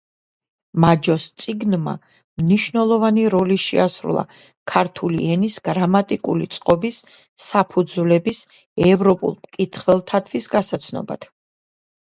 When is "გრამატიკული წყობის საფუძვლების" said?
5.69-8.41